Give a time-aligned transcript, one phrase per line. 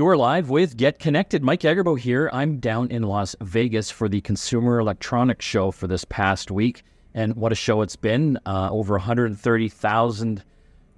[0.00, 1.42] You're live with Get Connected.
[1.42, 2.30] Mike Agerbo here.
[2.32, 6.84] I'm down in Las Vegas for the Consumer Electronics Show for this past week.
[7.12, 8.38] And what a show it's been.
[8.46, 10.42] Uh, over 130,000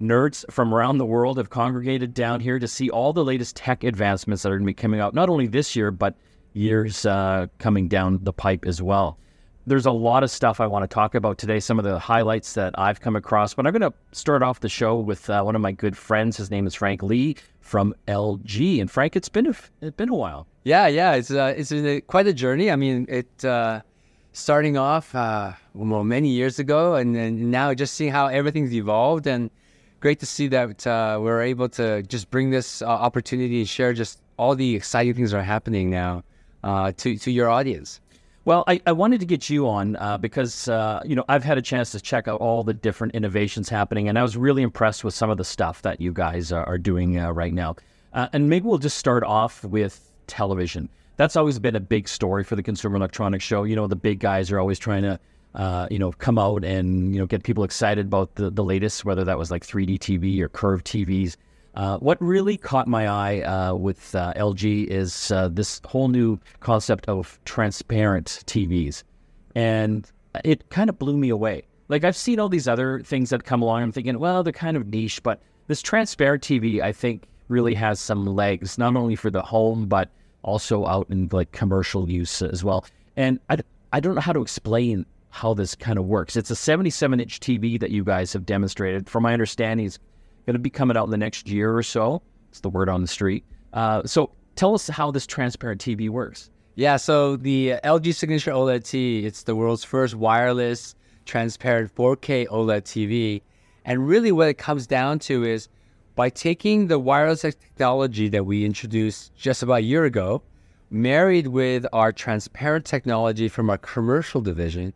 [0.01, 3.83] nerds from around the world have congregated down here to see all the latest tech
[3.83, 6.15] advancements that are going to be coming out, not only this year, but
[6.53, 9.19] years uh, coming down the pipe as well.
[9.65, 12.53] There's a lot of stuff I want to talk about today, some of the highlights
[12.53, 13.53] that I've come across.
[13.53, 16.35] But I'm going to start off the show with uh, one of my good friends.
[16.35, 18.81] His name is Frank Lee from LG.
[18.81, 20.47] And Frank, it's been a, it's been a while.
[20.65, 22.71] Yeah, yeah, it's uh, it's a, quite a journey.
[22.71, 23.81] I mean, it uh,
[24.33, 29.27] starting off uh, well many years ago, and, and now just seeing how everything's evolved,
[29.27, 29.49] and
[30.01, 33.93] great to see that uh, we're able to just bring this uh, opportunity and share
[33.93, 36.23] just all the exciting things that are happening now
[36.63, 38.01] to to your audience.
[38.45, 41.57] Well, I, I wanted to get you on uh, because uh, you know I've had
[41.57, 45.03] a chance to check out all the different innovations happening, and I was really impressed
[45.03, 47.77] with some of the stuff that you guys are, are doing uh, right now.
[48.11, 50.89] Uh, and maybe we'll just start off with television.
[51.15, 53.63] That's always been a big story for the Consumer Electronics Show.
[53.63, 55.19] You know, the big guys are always trying to
[55.55, 59.05] uh, you know come out and you know get people excited about the the latest,
[59.05, 61.37] whether that was like 3D TV or curved TVs.
[61.75, 66.39] Uh, what really caught my eye uh, with uh, LG is uh, this whole new
[66.59, 69.03] concept of transparent TVs.
[69.55, 70.09] And
[70.43, 71.63] it kind of blew me away.
[71.89, 73.83] Like, I've seen all these other things that come along.
[73.83, 77.99] I'm thinking, well, they're kind of niche, but this transparent TV, I think, really has
[77.99, 80.09] some legs, not only for the home, but
[80.43, 82.85] also out in like commercial use as well.
[83.15, 83.57] And I,
[83.91, 86.35] I don't know how to explain how this kind of works.
[86.35, 89.09] It's a 77 inch TV that you guys have demonstrated.
[89.09, 89.99] From my understanding, it's
[90.45, 92.21] going to be coming out in the next year or so.
[92.49, 93.45] It's the word on the street.
[93.73, 96.49] Uh, so tell us how this transparent TV works.
[96.75, 102.83] Yeah, so the LG Signature OLED T, it's the world's first wireless transparent 4K OLED
[102.83, 103.41] TV.
[103.85, 105.69] And really what it comes down to is
[106.15, 110.43] by taking the wireless technology that we introduced just about a year ago,
[110.89, 114.93] married with our transparent technology from our commercial division,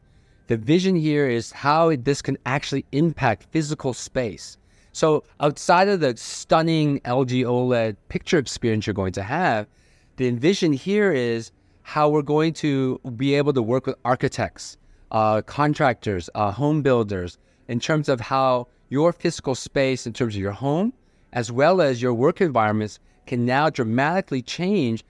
[0.48, 4.58] the vision here is how this can actually impact physical space.
[4.98, 9.68] So outside of the stunning LG OLED picture experience you're going to have,
[10.16, 11.52] the envision here is
[11.84, 14.78] how we're going to be able to work with architects,
[15.12, 17.38] uh, contractors, uh, home builders,
[17.68, 20.92] in terms of how your physical space, in terms of your home,
[21.32, 22.98] as well as your work environments,
[23.28, 25.06] can now dramatically change,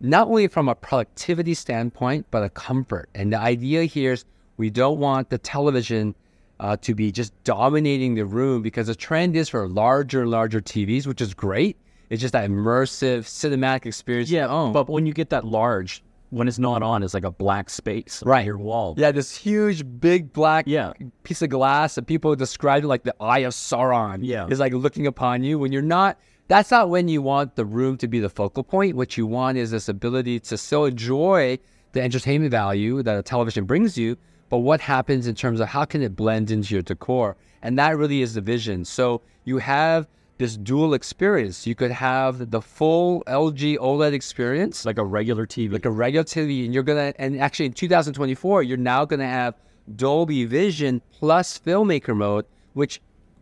[0.00, 3.08] not only from a productivity standpoint, but a comfort.
[3.14, 4.26] And the idea here is
[4.58, 6.14] we don't want the television
[6.60, 10.60] uh, to be just dominating the room because the trend is for larger and larger
[10.60, 11.78] TVs, which is great.
[12.10, 14.30] It's just that immersive cinematic experience.
[14.30, 14.70] Yeah, oh.
[14.70, 18.22] but when you get that large, when it's not on, it's like a black space
[18.26, 18.94] right your wall.
[18.98, 20.92] Yeah, this huge, big black yeah.
[21.22, 24.18] piece of glass that people describe it like the eye of Sauron.
[24.22, 26.18] Yeah, is like looking upon you when you're not.
[26.48, 28.96] That's not when you want the room to be the focal point.
[28.96, 31.58] What you want is this ability to still enjoy
[31.92, 34.16] the entertainment value that a television brings you,
[34.50, 37.36] but what happens in terms of how can it blend into your decor?
[37.62, 38.84] And that really is the vision.
[38.84, 41.66] So you have this dual experience.
[41.66, 46.24] You could have the full LG OLED experience, like a regular TV, like a regular
[46.24, 47.14] TV, and you're gonna.
[47.18, 49.54] And actually, in 2024, you're now gonna have
[49.96, 53.00] Dolby Vision plus Filmmaker mode, which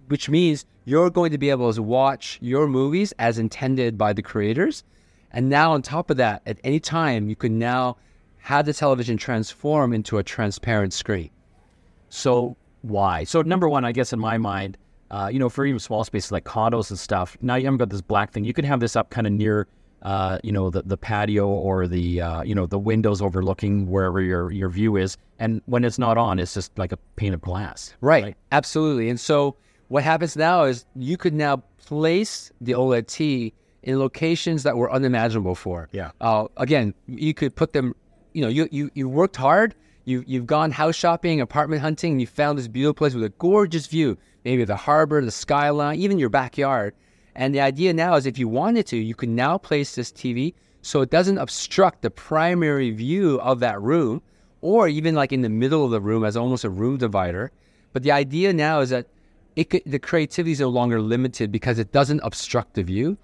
[0.09, 4.23] which means you're going to be able to watch your movies as intended by the
[4.23, 4.85] creators.
[5.31, 7.99] And now, on top of that, at any time, you can now
[8.39, 11.31] have the television transform into a transparent screen.
[12.09, 13.25] So why?
[13.25, 14.79] So number one, I guess in my mind,
[15.11, 17.91] uh, you know, for even small spaces like condos and stuff, now you haven't got
[17.91, 18.45] this black thing.
[18.45, 19.67] You can have this up kind of near,
[20.03, 24.21] uh, you know, the, the patio or the, uh, you know, the windows overlooking wherever
[24.21, 25.17] your, your view is.
[25.39, 27.95] And when it's not on, it's just like a pane of glass.
[28.01, 28.25] Right.
[28.25, 28.37] right.
[28.53, 29.09] Absolutely.
[29.09, 29.57] And so
[29.89, 34.93] what happens now is you could now place the OLED T in locations that were
[34.93, 35.89] unimaginable before.
[35.93, 36.11] Yeah.
[36.21, 37.95] Uh, again, you could put them
[38.39, 42.21] you know, you, you, you worked hard, you, you've gone house shopping, apartment hunting, and
[42.21, 46.21] you found this beautiful place with a gorgeous view, maybe the harbor, the skyline, even
[46.21, 46.95] your backyard.
[47.35, 50.55] And the idea now is if you wanted to, you could now place this TV
[50.83, 54.23] so it doesn't obstruct the primary view of that room,
[54.61, 57.51] or even like in the middle of the room as almost a room divider.
[57.93, 59.09] But the idea now is that
[59.57, 63.19] it could, the creativity is no longer limited because it doesn't obstruct the view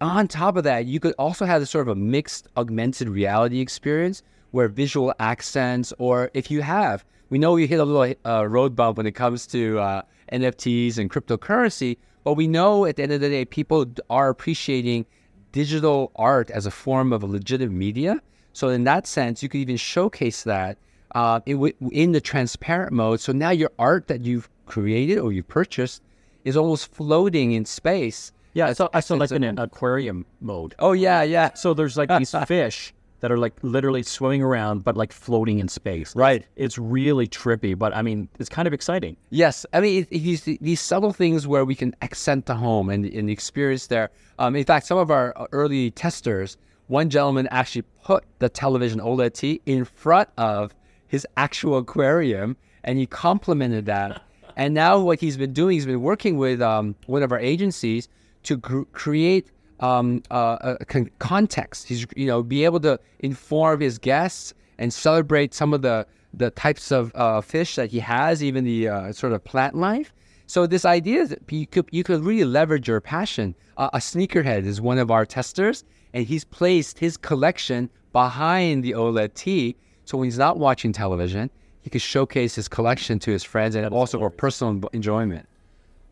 [0.00, 3.60] on top of that, you could also have this sort of a mixed augmented reality
[3.60, 4.22] experience
[4.52, 8.76] where visual accents, or if you have, we know you hit a little uh, road
[8.76, 10.02] bump when it comes to uh,
[10.32, 15.04] NFTs and cryptocurrency, but we know at the end of the day, people are appreciating
[15.50, 18.22] digital art as a form of a legitimate media.
[18.52, 20.78] So in that sense, you could even showcase that
[21.14, 23.20] uh, in, in the transparent mode.
[23.20, 26.02] So now your art that you've created or you've purchased
[26.44, 30.74] is almost floating in space Yeah, so I saw like in an aquarium mode.
[30.78, 31.54] Oh yeah, yeah.
[31.54, 35.68] So there's like these fish that are like literally swimming around, but like floating in
[35.68, 36.14] space.
[36.14, 36.44] Right.
[36.56, 39.16] It's really trippy, but I mean, it's kind of exciting.
[39.30, 42.90] Yes, I mean it, it, these these subtle things where we can accent the home
[42.90, 44.10] and, and the experience there.
[44.38, 46.56] Um, in fact, some of our uh, early testers,
[46.88, 50.74] one gentleman actually put the television OLED T in front of
[51.06, 54.22] his actual aquarium, and he complimented that.
[54.56, 58.08] And now what he's been doing, he's been working with um, one of our agencies
[58.42, 59.46] to gr- create
[59.82, 61.86] um, uh, a con- context.
[61.88, 66.50] He's you know be able to inform his guests and celebrate some of the the
[66.52, 70.14] types of uh, fish that he has, even the uh, sort of plant life.
[70.46, 73.54] So this idea is that you could you could really leverage your passion.
[73.76, 75.84] Uh, a sneakerhead is one of our testers,
[76.14, 79.76] and he's placed his collection behind the OLED T.
[80.04, 81.50] So when he's not watching television,
[81.80, 85.48] he could showcase his collection to his friends and also for personal enjoyment.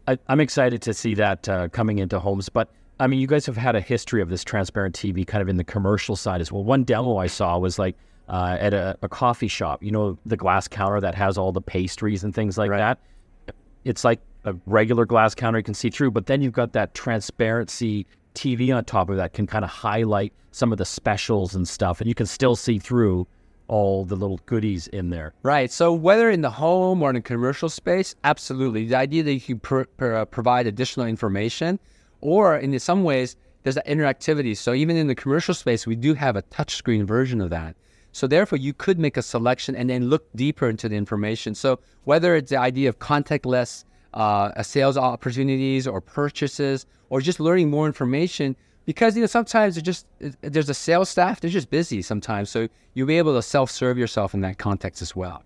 [0.08, 2.49] I, I'm excited to see that uh, coming into homes.
[2.49, 2.70] But
[3.00, 5.56] I mean, you guys have had a history of this transparent TV kind of in
[5.56, 6.62] the commercial side as well.
[6.62, 7.97] One demo I saw was like
[8.29, 11.62] uh, at a, a coffee shop, you know, the glass counter that has all the
[11.62, 12.79] pastries and things like Right.
[12.79, 13.55] that.
[13.85, 16.94] It's like a regular glass counter you can see through, but then you've got that
[16.94, 21.67] transparency TV on top of that can kind of highlight some of the specials and
[21.67, 23.26] stuff, and you can still see through
[23.69, 25.32] all the little goodies in there.
[25.43, 25.70] Right.
[25.70, 28.85] So whether in the home or in a commercial space, absolutely.
[28.87, 31.79] The idea that you can pr- pr- uh, provide additional information,
[32.20, 34.56] or in some ways, there's that interactivity.
[34.56, 37.76] So even in the commercial space, we do have a touchscreen version of that.
[38.12, 41.55] So therefore, you could make a selection and then look deeper into the information.
[41.55, 43.84] So whether it's the idea of contactless
[44.14, 50.06] uh, sales opportunities or purchases, or just learning more information, because you know sometimes just
[50.40, 52.50] there's a sales staff they're just busy sometimes.
[52.50, 55.44] So you'll be able to self-serve yourself in that context as well.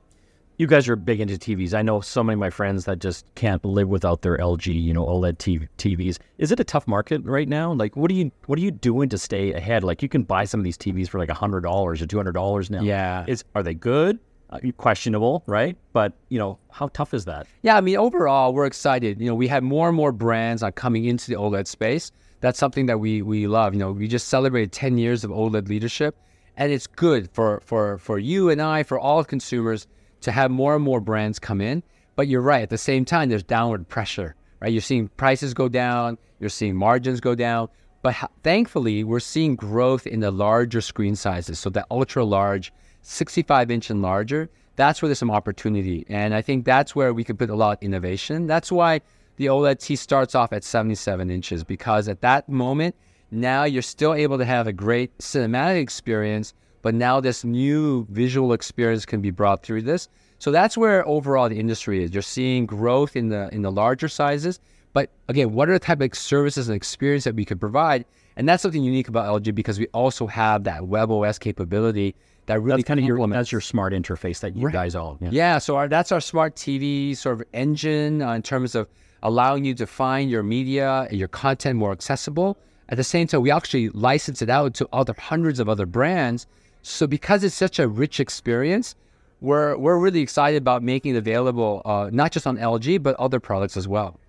[0.56, 1.74] You guys are big into TVs.
[1.74, 4.94] I know so many of my friends that just can't live without their LG, you
[4.94, 6.18] know, OLED TV, TVs.
[6.38, 7.72] Is it a tough market right now?
[7.72, 9.82] Like, what are you what are you doing to stay ahead?
[9.82, 12.32] Like, you can buy some of these TVs for like hundred dollars or two hundred
[12.32, 12.82] dollars now.
[12.82, 13.24] Yeah.
[13.26, 14.20] is are they good?
[14.50, 15.76] Uh, questionable, right?
[15.92, 17.48] But you know, how tough is that?
[17.62, 19.20] Yeah, I mean, overall, we're excited.
[19.20, 22.12] You know, we have more and more brands are coming into the OLED space.
[22.40, 23.74] That's something that we we love.
[23.74, 26.16] You know, we just celebrated 10 years of OLED leadership,
[26.56, 29.88] and it's good for for for you and I, for all consumers,
[30.24, 31.82] to have more and more brands come in.
[32.16, 32.62] But you're right.
[32.62, 34.34] At the same time, there's downward pressure.
[34.60, 34.72] Right?
[34.72, 36.18] You're seeing prices go down.
[36.40, 37.68] You're seeing margins go down.
[38.02, 41.58] But ha- thankfully, we're seeing growth in the larger screen sizes.
[41.58, 42.72] So the ultra large,
[43.02, 46.04] 65 inch and larger, that's where there's some opportunity.
[46.08, 48.46] And I think that's where we could put a lot of innovation.
[48.46, 49.00] That's why
[49.36, 52.94] the OLED T starts off at 77 inches, because at that moment,
[53.30, 56.54] now you're still able to have a great cinematic experience,
[56.84, 60.06] but now this new visual experience can be brought through this.
[60.38, 62.12] So that's where overall the industry is.
[62.12, 64.60] You're seeing growth in the in the larger sizes,
[64.92, 68.04] but again, what are the type of services and experience that we could provide?
[68.36, 72.14] And that's something unique about LG because we also have that WebOS capability
[72.46, 75.16] that really That's kind of your that's your smart interface that you guys all.
[75.22, 75.31] Yeah.
[75.32, 78.88] yeah, so our, that's our smart TV sort of engine uh, in terms of
[79.22, 82.58] allowing you to find your media, and your content more accessible.
[82.90, 86.46] At the same time, we actually license it out to other hundreds of other brands.
[86.86, 88.94] So because it's such a rich experience,
[89.40, 93.40] we're we're really excited about making it available uh, not just on LG but other
[93.40, 94.20] products as well.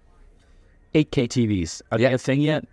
[0.94, 2.10] 8K TVs are Yeah.
[2.10, 2.66] they a thing yet?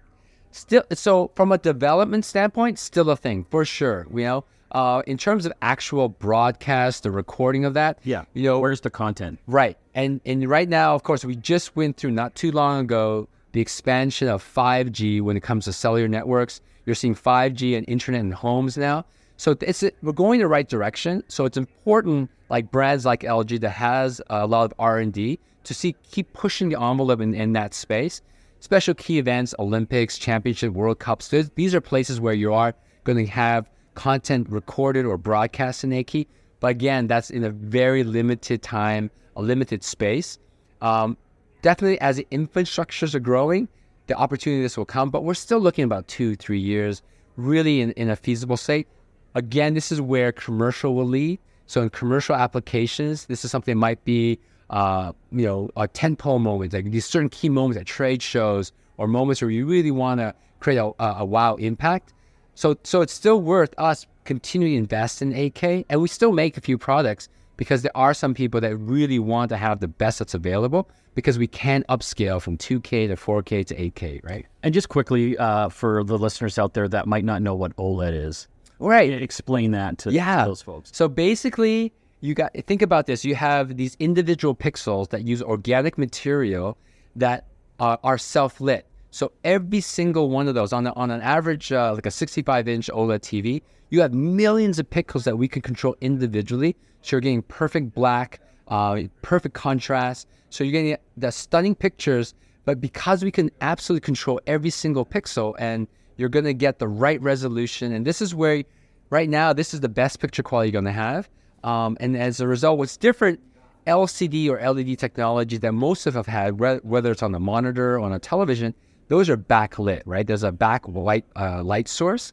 [0.52, 4.06] Still, so from a development standpoint, still a thing for sure.
[4.14, 8.24] You know, uh, in terms of actual broadcast, the recording of that, Yeah.
[8.34, 9.40] you know, Where's the content?
[9.48, 9.76] Right.
[9.96, 13.60] And and right now, of course, we just went through not too long ago the
[13.60, 16.60] expansion of 5G when it comes to cellular networks.
[16.86, 19.04] You're seeing 5G and internet in homes now.
[19.42, 21.24] So it's we're going the right direction.
[21.26, 25.40] So it's important, like brands like LG that has a lot of R and D
[25.64, 28.22] to see keep pushing the envelope in, in that space.
[28.60, 31.34] Special key events, Olympics, Championship, World Cups.
[31.56, 32.72] These are places where you are
[33.02, 36.28] going to have content recorded or broadcast in 8K.
[36.60, 40.38] But again, that's in a very limited time, a limited space.
[40.82, 41.16] Um,
[41.62, 43.66] definitely, as the infrastructures are growing,
[44.06, 45.10] the opportunities will come.
[45.10, 47.02] But we're still looking about two, three years,
[47.36, 48.86] really in, in a feasible state.
[49.34, 51.38] Again, this is where commercial will lead.
[51.66, 54.38] So in commercial applications, this is something that might be,
[54.70, 59.06] uh, you know, a tentpole moment, like these certain key moments at trade shows or
[59.06, 62.12] moments where you really want to create a, a, wow impact.
[62.54, 66.56] So, so it's still worth us continuing to invest in 8K, and we still make
[66.56, 70.18] a few products because there are some people that really want to have the best
[70.18, 74.46] that's available because we can upscale from 2K to 4K to 8K, right?
[74.62, 78.26] And just quickly uh, for the listeners out there that might not know what OLED
[78.26, 78.48] is,
[78.82, 79.10] Right.
[79.22, 80.44] explain that to Yeah.
[80.44, 80.90] those folks.
[80.92, 83.24] So basically, you got think about this.
[83.24, 86.76] You have these individual pixels that use organic material
[87.16, 87.46] that
[87.80, 88.86] are, are self lit.
[89.10, 92.66] So every single one of those on, a, on an average, uh, like a 65
[92.68, 96.76] inch OLED TV, you have millions of pixels that we can control individually.
[97.02, 100.28] So you're getting perfect black, uh, perfect contrast.
[100.48, 102.34] So you're getting the stunning pictures,
[102.64, 105.88] but because we can absolutely control every single pixel and
[106.22, 107.92] you're going to get the right resolution.
[107.92, 108.62] And this is where,
[109.10, 111.28] right now, this is the best picture quality you're going to have.
[111.64, 113.40] Um, and as a result, what's different,
[113.88, 118.00] LCD or LED technology that most of have had, whether it's on the monitor or
[118.00, 118.72] on a television,
[119.08, 120.24] those are backlit, right?
[120.24, 122.32] There's a backlight uh, light source.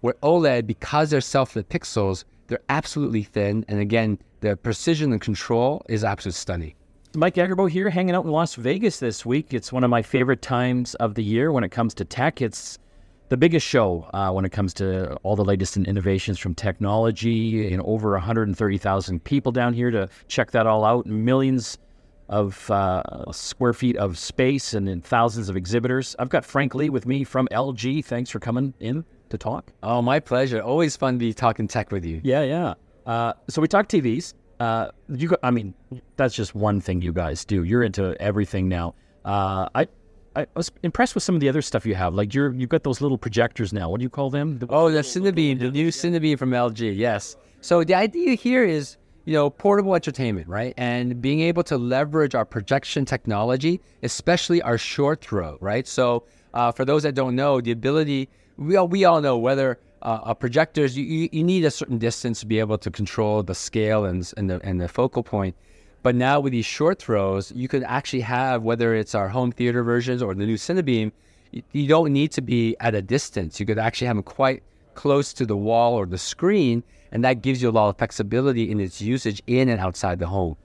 [0.00, 3.64] Where OLED, because they're self-lit pixels, they're absolutely thin.
[3.68, 6.74] And again, the precision and control is absolutely stunning.
[7.14, 9.52] Mike Agerbo here, hanging out in Las Vegas this week.
[9.52, 12.40] It's one of my favorite times of the year when it comes to tech.
[12.40, 12.78] It's
[13.30, 17.72] the biggest show uh, when it comes to all the latest in innovations from technology.
[17.72, 21.06] And over 130,000 people down here to check that all out.
[21.06, 21.78] Millions
[22.28, 26.14] of uh, square feet of space and, and thousands of exhibitors.
[26.18, 28.04] I've got Frank Lee with me from LG.
[28.04, 29.72] Thanks for coming in to talk.
[29.82, 30.60] Oh, my pleasure.
[30.60, 32.20] Always fun to be talking tech with you.
[32.24, 32.74] Yeah, yeah.
[33.06, 34.34] Uh, so we talk TVs.
[34.58, 35.72] Uh, you, I mean,
[36.16, 37.62] that's just one thing you guys do.
[37.62, 38.94] You're into everything now.
[39.24, 39.88] Uh, I,
[40.36, 42.14] I was impressed with some of the other stuff you have.
[42.14, 43.90] Like you're, you've got those little projectors now.
[43.90, 44.58] What do you call them?
[44.58, 46.96] The, oh, the Cinebeam, the new Cinebeam from LG.
[46.96, 47.36] Yes.
[47.60, 50.72] So the idea here is, you know, portable entertainment, right?
[50.76, 55.86] And being able to leverage our projection technology, especially our short throw, right?
[55.86, 59.78] So uh, for those that don't know, the ability we all, we all know whether
[60.02, 64.04] uh, projectors you, you, need a certain distance to be able to control the scale
[64.04, 65.54] and, and the and the focal point.
[66.02, 69.82] But now with these short throws, you could actually have whether it's our home theater
[69.82, 71.12] versions or the new Cinebeam,
[71.72, 73.60] you, don't need to be at a distance.
[73.60, 74.62] You could actually have them quite
[74.94, 78.70] close to the wall or the screen, and that gives you a lot of flexibility
[78.70, 80.56] in its usage in and outside the home.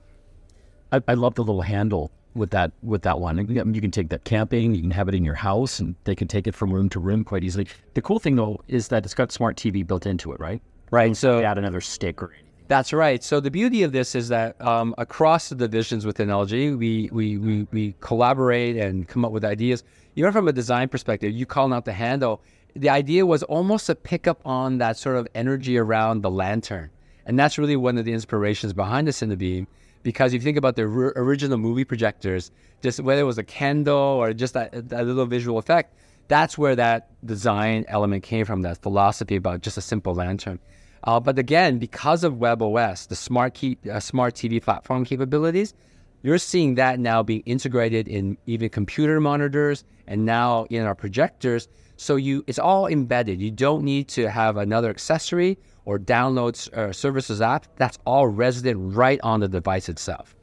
[0.91, 3.37] I, I love the little handle with that with that one.
[3.73, 4.75] You can take that camping.
[4.75, 6.99] You can have it in your house, and they can take it from room to
[6.99, 7.67] room quite easily.
[7.95, 10.61] The cool thing though is that it's got smart TV built into it, right?
[10.91, 11.17] Right.
[11.17, 12.33] So add another stick or.
[12.67, 13.23] That's right.
[13.23, 17.37] So the beauty of this is that um, across the divisions within LG, we, we
[17.37, 19.83] we we collaborate and come up with ideas.
[20.15, 22.41] Even from a design perspective, you calling out the handle.
[22.75, 26.89] The idea was almost to pick up on that sort of energy around the lantern,
[27.25, 29.67] and that's really one of the inspirations behind the Cinebeam
[30.05, 32.51] because if you think about the r- original movie projectors,
[32.83, 35.95] just whether it was a candle or just that, that little visual effect,
[36.27, 40.59] that's where that design element came from, that philosophy about just a simple lantern.
[41.05, 45.73] Uh, but again, because of WebOS, the smart, key, uh, smart TV platform capabilities,
[46.23, 51.67] you're seeing that now being integrated in even computer monitors and now in our projectors.
[51.97, 53.39] So you, it's all embedded.
[53.39, 58.95] You don't need to have another accessory or download uh, services app, that's all resident
[58.95, 60.34] right on the device itself.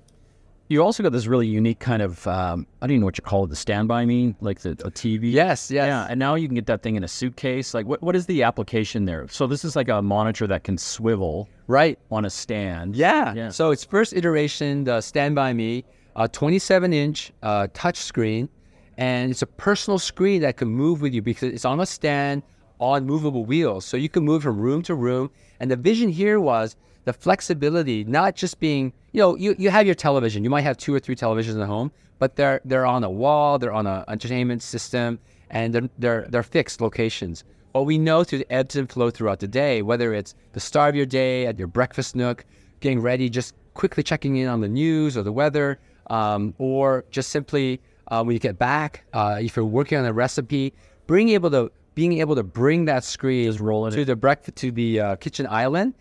[0.73, 3.23] You also got this really unique kind of um, I don't even know what you
[3.23, 5.31] call it, the standby me, like the a TV.
[5.31, 5.87] Yes, yes.
[5.87, 7.75] Yeah, and now you can get that thing in a suitcase.
[7.75, 9.29] Like, what, what is the application there?
[9.29, 12.97] So this is like a monitor that can swivel right on a stand.
[12.97, 13.35] Yeah.
[13.35, 13.51] yeah.
[13.51, 15.85] So its first iteration, the Standby Me,
[16.17, 18.49] a 27 inch uh, touch screen,
[18.97, 22.43] and it's a personal screen that can move with you because it's on a stand
[22.81, 23.85] on movable wheels.
[23.85, 25.31] So you can move from room to room.
[25.61, 29.87] And the vision here was the flexibility, not just being, you know, you, you have
[29.87, 30.45] your television.
[30.45, 33.59] You might have two or three televisions at home, but they're they're on a wall,
[33.59, 35.19] they're on an entertainment system,
[35.51, 37.45] and they're, they're, they're fixed locations.
[37.73, 40.91] What we know through the ebbs and flow throughout the day, whether it's the start
[40.91, 42.45] of your day at your breakfast nook,
[42.81, 45.79] getting ready, just quickly checking in on the news or the weather,
[46.11, 50.13] um, or just simply uh, when you get back, uh, if you're working on a
[50.13, 50.75] recipe,
[51.07, 55.17] being able to being able to bring that screen to the breakfast to the uh,
[55.17, 55.95] kitchen island.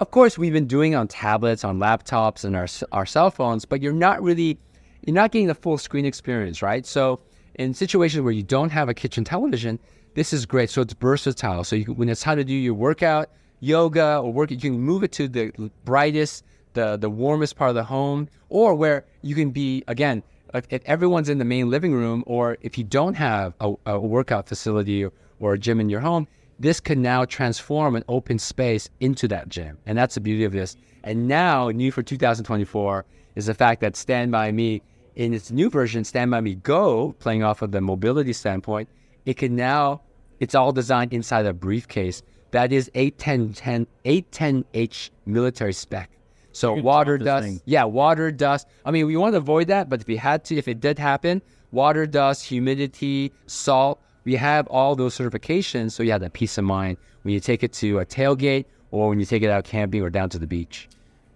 [0.00, 3.82] Of course, we've been doing on tablets, on laptops, and our our cell phones, but
[3.82, 4.58] you're not really
[5.04, 6.86] you're not getting the full screen experience, right?
[6.86, 7.20] So
[7.56, 9.78] in situations where you don't have a kitchen television,
[10.14, 10.70] this is great.
[10.70, 11.64] So it's versatile.
[11.64, 13.28] So you, when it's time to do your workout,
[13.60, 17.74] yoga, or work, you can move it to the brightest, the the warmest part of
[17.74, 20.22] the home, or where you can be again
[20.54, 24.00] if, if, everyone's in the main living room, or if you don't have a, a
[24.00, 26.26] workout facility or, or, a gym in your home,
[26.60, 29.78] this can now transform an open space into that gym.
[29.86, 30.76] And that's the beauty of this.
[31.02, 34.82] And now, new for 2024 is the fact that Stand By Me,
[35.16, 38.90] in its new version, Stand By Me Go, playing off of the mobility standpoint,
[39.24, 40.02] it can now,
[40.38, 46.10] it's all designed inside a briefcase that is 810, 810H military spec.
[46.52, 47.46] So water, dust.
[47.46, 47.62] Thing.
[47.64, 48.66] Yeah, water, dust.
[48.84, 50.98] I mean, we want to avoid that, but if we had to, if it did
[50.98, 51.40] happen,
[51.70, 55.92] water, dust, humidity, salt, we have all those certifications.
[55.92, 59.08] So you have that peace of mind when you take it to a tailgate or
[59.08, 60.88] when you take it out camping or down to the beach.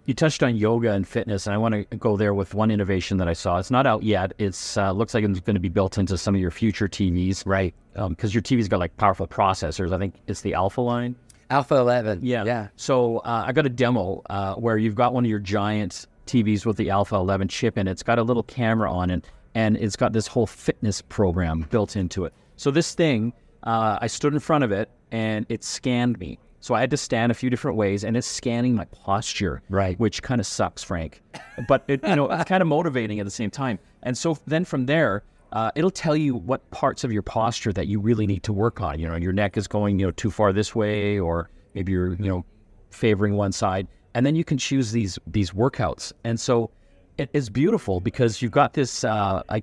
[0.05, 3.17] You touched on yoga and fitness, and I want to go there with one innovation
[3.17, 3.57] that I saw.
[3.57, 4.33] It's not out yet.
[4.37, 7.43] It's uh, looks like it's going to be built into some of your future TVs,
[7.45, 7.73] Right.
[7.95, 9.91] Because your TV's got like powerful processors.
[9.91, 11.15] I think it's the Alpha line.
[11.49, 12.19] Alpha 11.
[12.21, 12.43] Yeah.
[12.43, 12.67] Yeah.
[12.75, 16.65] So uh, I got a demo uh, where you've got one of your giant TVs
[16.65, 17.91] with the Alpha 11 chip in it.
[17.91, 19.25] It's got a little camera on it,
[19.55, 22.33] and it's got this whole fitness program built into it.
[22.55, 23.33] So this thing,
[23.63, 26.39] uh, I stood in front of it, and it scanned me.
[26.59, 29.99] So I had to stand a few different ways, and it's scanning my posture, Right.
[29.99, 31.21] Which kind of sucks, Frank.
[31.67, 33.77] But it, you know, it's kind of motivating at the same time.
[34.03, 37.87] And so then from there, uh, it'll tell you what parts of your posture that
[37.87, 38.99] you really need to work on.
[38.99, 42.13] You know, your neck is going, you know, too far this way, or maybe you're,
[42.15, 42.45] you know,
[42.89, 46.13] favoring one side, and then you can choose these these workouts.
[46.23, 46.71] And so
[47.17, 49.03] it is beautiful because you've got this.
[49.03, 49.61] Uh, I,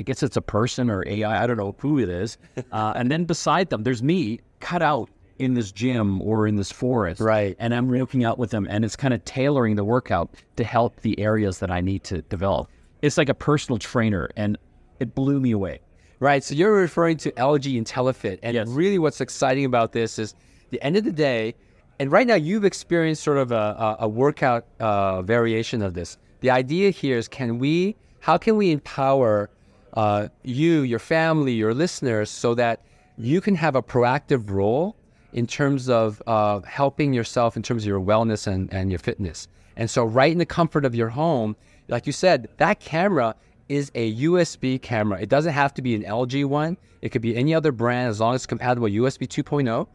[0.00, 1.44] I guess it's a person or AI.
[1.44, 2.38] I don't know who it is.
[2.72, 6.70] Uh, and then beside them, there's me cut out in this gym or in this
[6.70, 7.20] forest.
[7.20, 7.56] Right.
[7.58, 11.00] And I'm working out with them, and it's kind of tailoring the workout to help
[11.00, 12.68] the areas that I need to develop.
[13.02, 14.56] It's like a personal trainer, and
[15.00, 15.80] it blew me away.
[16.20, 16.44] Right.
[16.44, 18.38] So you're referring to LG IntelliFit.
[18.42, 18.68] And Yes.
[18.68, 20.34] really what's exciting about this is
[20.70, 21.54] the end of the day,
[21.98, 26.18] and right now you've experienced sort of a, a, a workout uh, variation of this.
[26.40, 29.50] The idea here is can we, how can we empower
[29.94, 32.82] uh, you, your family, your listeners so that
[33.16, 34.96] you can have a proactive role
[35.32, 39.48] in terms of uh, helping yourself in terms of your wellness and, and your fitness.
[39.76, 41.56] And so, right in the comfort of your home,
[41.88, 43.34] like you said, that camera
[43.68, 45.20] is a USB camera.
[45.20, 46.76] It doesn't have to be an LG one.
[47.02, 49.86] It could be any other brand as long as it's compatible with USB 2.0.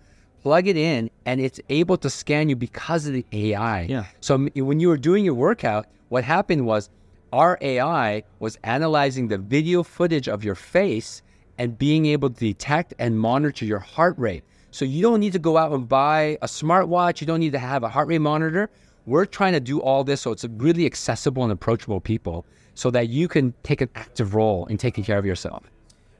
[0.41, 3.81] Plug it in, and it's able to scan you because of the AI.
[3.81, 4.05] Yeah.
[4.21, 6.89] So when you were doing your workout, what happened was
[7.35, 11.21] our AI was analyzing the video footage of your face
[11.57, 14.45] and being able to detect and monitor your heart rate.
[14.71, 17.19] So you don't need to go out and buy a smartwatch.
[17.19, 18.69] You don't need to have a heart rate monitor.
[19.05, 23.09] We're trying to do all this so it's really accessible and approachable people so that
[23.09, 25.69] you can take an active role in taking care of yourself.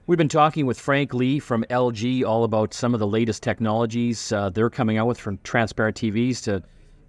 [0.08, 4.34] We've been talking with Frank Lee from LG all about some of the latest technologies
[4.34, 6.62] uh, they're coming out with from transparent TVs to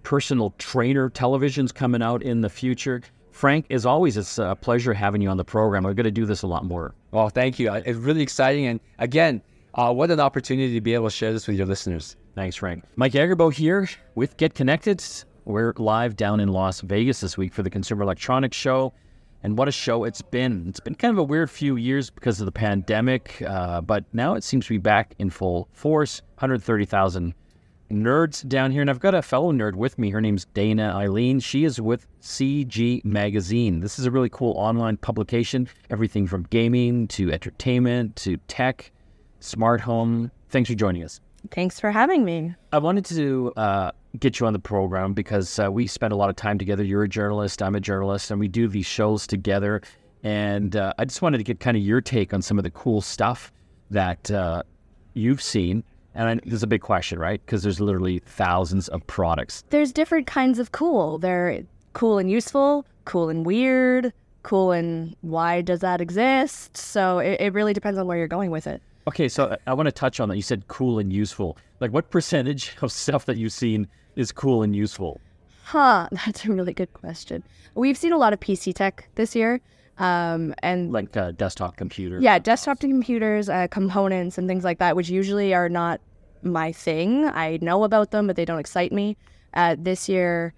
[0.03, 3.01] personal trainer televisions coming out in the future.
[3.37, 5.83] Frank, as always, it's a pleasure having you on the program.
[5.83, 6.95] We're going to do this a lot more.
[7.11, 7.69] Well, thank you.
[7.69, 8.65] Uh, It's really exciting.
[8.65, 9.43] And again,
[9.75, 12.15] uh, what an opportunity to be able to share this with your listeners.
[12.33, 12.83] Thanks, Frank.
[12.95, 15.03] Mike Agerbo here with Get Connected.
[15.45, 18.91] We're live down in Las Vegas this week for the Consumer Electronics Show.
[19.43, 20.65] And what a show it's been.
[20.67, 24.33] It's been kind of a weird few years because of the pandemic, uh, but now
[24.33, 26.23] it seems to be back in full force.
[26.39, 27.35] 130,000
[27.91, 28.81] nerds down here.
[28.81, 30.09] And I've got a fellow nerd with me.
[30.09, 31.39] Her name's Dana Eileen.
[31.39, 33.79] She is with CG Magazine.
[33.79, 38.91] This is a really cool online publication, everything from gaming to entertainment to tech,
[39.39, 40.31] smart home.
[40.49, 41.19] Thanks for joining us.
[41.51, 42.55] Thanks for having me.
[42.73, 46.29] I wanted to uh, get you on the program because uh, we spend a lot
[46.29, 46.83] of time together.
[46.83, 49.81] You're a journalist, I'm a journalist, and we do these shows together.
[50.23, 52.71] And uh, I just wanted to get kind of your take on some of the
[52.71, 53.51] cool stuff
[53.91, 54.63] that uh,
[55.13, 55.83] you've seen.
[56.17, 57.39] And I, there's a big question, right?
[57.45, 59.63] Because there's literally thousands of products.
[59.69, 61.19] There's different kinds of cool.
[61.19, 61.61] They're
[61.93, 64.11] cool and useful, cool and weird,
[64.43, 66.75] cool and why does that exist?
[66.75, 68.81] So it, it really depends on where you're going with it.
[69.07, 70.35] Okay, so I- I want to touch on that.
[70.35, 71.55] You said cool and useful.
[71.79, 75.21] Like, what percentage of stuff that you've seen is cool and useful?
[75.65, 77.43] Huh, that's a really good question.
[77.75, 79.61] We've seen a lot of PC tech this year.
[79.99, 82.19] Um, and Like uh, desktop computer.
[82.21, 85.99] yeah, desktop computers, uh, components, and things like that, which usually are not
[86.43, 87.25] my thing.
[87.25, 89.17] I know about them, but they don't excite me.
[89.55, 90.53] Uh, this year,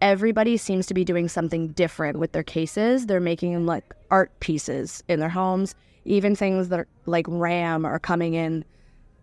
[0.00, 3.06] everybody seems to be doing something different with their cases.
[3.06, 5.74] They're making them like art pieces in their homes.
[6.04, 8.64] Even things that are like RAM are coming in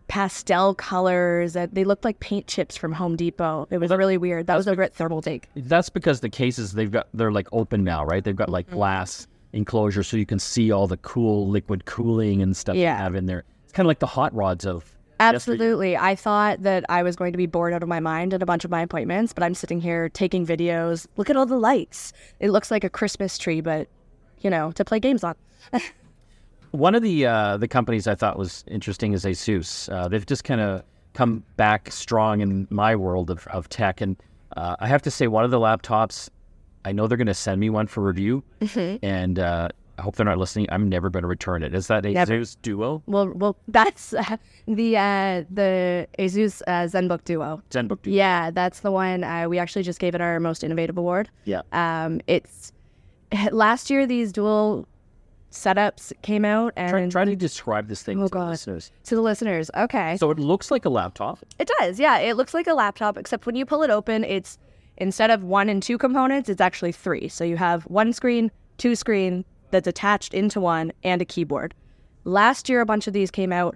[0.07, 3.67] pastel colors that they look like paint chips from Home Depot.
[3.71, 4.47] It was really weird.
[4.47, 5.45] That was over at Thermaltake.
[5.55, 8.23] That's because the cases they've got they're like open now, right?
[8.23, 8.75] They've got like Mm-hmm.
[8.75, 13.15] glass enclosure, so you can see all the cool liquid cooling and stuff you have
[13.15, 13.43] in there.
[13.63, 15.95] It's kind of like the hot rods of Absolutely.
[15.95, 18.45] I thought that I was going to be bored out of my mind at a
[18.45, 21.07] bunch of my appointments, but I'm sitting here taking videos.
[21.15, 22.11] Look at all the lights.
[22.39, 23.87] It looks like a Christmas tree, but
[24.41, 25.35] you know, to play games on.
[26.71, 29.91] One of the uh, the companies I thought was interesting is ASUS.
[29.91, 34.17] Uh, they've just kind of come back strong in my world of, of tech, and
[34.57, 36.29] uh, I have to say, one of the laptops,
[36.85, 38.43] I know they're going to send me one for review,
[39.01, 40.67] and uh, I hope they're not listening.
[40.69, 41.73] I'm never going to return it.
[41.73, 42.03] Is that.
[42.03, 47.61] ASUS Duo Well, well, that's uh, the uh, the Asus uh, ZenBook Duo.
[47.71, 48.13] ZenBook Duo?
[48.13, 49.23] Yeah, that's the one.
[49.23, 51.29] Uh, we actually just gave it our most innovative award.
[51.45, 51.61] Yeah.
[51.71, 52.71] Um, it's
[53.51, 54.87] last year these dual
[55.51, 58.91] setups came out, and Try, try to describe this thing Oh, to the listeners.
[59.05, 60.17] to the listeners, okay.
[60.17, 61.39] So it looks like a laptop.
[61.59, 62.17] It does, yeah.
[62.17, 64.57] It looks like a laptop, except when you pull it open, it's
[64.97, 67.27] instead of one and two components, it's actually three.
[67.27, 71.73] So you have one screen, two screen that's attached into one, and a keyboard.
[72.23, 73.75] Last year, a bunch of these came out,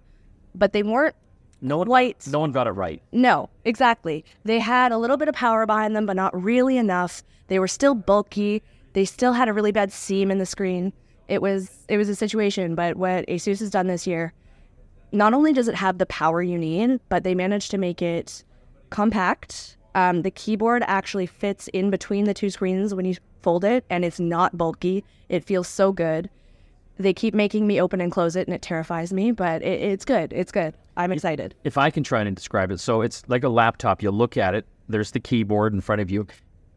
[0.55, 1.15] but they weren't
[1.62, 2.25] No one, White.
[2.27, 3.01] no one got it right.
[3.12, 4.23] no, exactly.
[4.45, 7.23] They had a little bit of power behind them, but not really enough.
[7.47, 8.63] They were still bulky.
[8.93, 10.93] They still had a really bad seam in the screen.
[11.27, 14.34] It was it was a situation, but what Asus has done this year,
[15.12, 18.43] not only does it have the power you need, but they managed to make it
[18.89, 19.77] compact.
[19.95, 24.06] Um, the keyboard actually fits in between the two screens when you fold it, and
[24.06, 25.04] it's not bulky.
[25.30, 26.30] It feels so good.
[26.97, 30.06] They keep making me open and close it, and it terrifies me, but it, it's
[30.06, 30.34] good.
[30.34, 30.73] It's good.
[30.97, 31.56] I'm excited.
[31.63, 34.04] If I can try and describe it, so it's like a laptop.
[34.04, 34.65] You look at it.
[34.89, 36.28] There's the keyboard in front of you.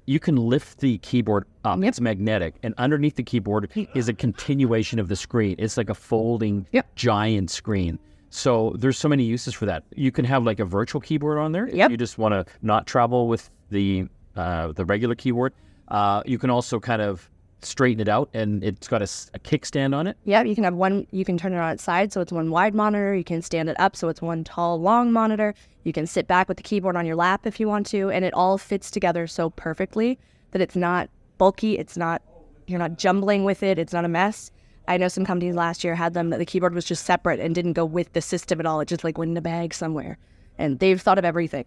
[0.06, 1.78] You can lift the keyboard up.
[1.78, 1.88] Yep.
[1.88, 5.56] It's magnetic, and underneath the keyboard is a continuation of the screen.
[5.58, 6.94] It's like a folding Yep.
[6.94, 7.98] giant screen.
[8.34, 9.84] So there's so many uses for that.
[9.94, 11.66] You can have like a virtual keyboard on there.
[11.66, 15.52] if You just want to not travel with the uh, the regular keyboard.
[15.88, 17.28] Uh, you can also kind of
[17.60, 20.16] straighten it out, and it's got a kickstand on it.
[20.24, 22.50] Yeah, you can have one, you can turn it on its side so it's one
[22.50, 23.14] wide monitor.
[23.14, 25.54] You can stand it up so it's one tall, long monitor.
[25.84, 28.10] You can sit back with the keyboard on your lap if you want to.
[28.10, 30.18] And it all fits together so perfectly
[30.52, 31.78] that it's not bulky.
[31.78, 32.22] It's not,
[32.66, 33.78] you're not jumbling with it.
[33.78, 34.50] It's not a mess.
[34.88, 37.54] I know some companies last year had them that the keyboard was just separate and
[37.54, 38.80] didn't go with the system at all.
[38.80, 40.18] It just like went in a bag somewhere.
[40.58, 41.64] And they've thought of everything.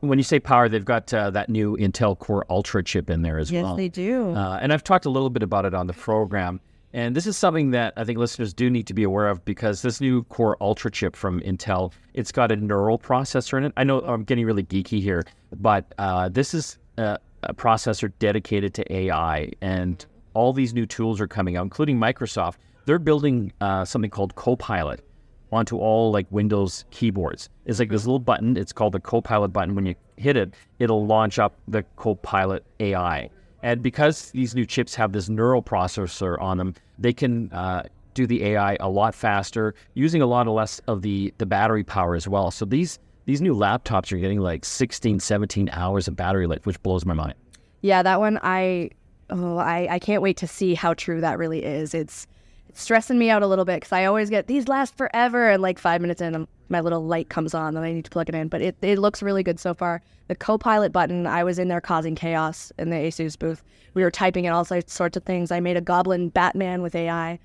[0.00, 3.38] When you say power, they've got uh, that new Intel Core Ultra chip in there
[3.38, 3.70] as well.
[3.70, 4.32] Yes, they do.
[4.32, 6.60] Uh, and I've talked a little bit about it on the program.
[6.92, 9.82] And this is something that I think listeners do need to be aware of because
[9.82, 13.72] this new Core Ultra chip from Intel, it's got a neural processor in it.
[13.76, 15.24] I know I'm getting really geeky here,
[15.60, 19.50] but uh, this is a, a processor dedicated to AI.
[19.60, 20.04] And
[20.38, 22.58] all these new tools are coming out, including Microsoft.
[22.86, 25.04] They're building uh, something called Copilot
[25.50, 27.48] onto all like Windows keyboards.
[27.66, 28.56] It's like this little button.
[28.56, 29.74] It's called the Copilot button.
[29.74, 33.30] When you hit it, it'll launch up the Copilot AI.
[33.64, 37.82] And because these new chips have this neural processor on them, they can uh,
[38.14, 42.14] do the AI a lot faster, using a lot less of the the battery power
[42.14, 42.52] as well.
[42.52, 46.80] So these these new laptops are getting like 16, 17 hours of battery life, which
[46.84, 47.34] blows my mind.
[47.80, 48.90] Yeah, that one I
[49.30, 51.94] oh I, I can't wait to see how true that really is.
[51.94, 52.26] It's
[52.68, 55.62] it's stressing me out a little bit because I always get these last forever and
[55.62, 58.34] like five minutes in my little light comes on and I need to plug it
[58.34, 58.48] in.
[58.48, 60.02] But it, it looks really good so far.
[60.28, 63.62] The co-pilot button, I was in there causing chaos in the Asus booth.
[63.94, 65.50] We were typing in all sorts of things.
[65.50, 67.38] I made a goblin Batman with AI.